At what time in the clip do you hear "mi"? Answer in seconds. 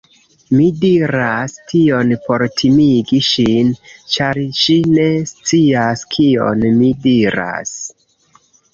0.59-0.63, 6.83-6.95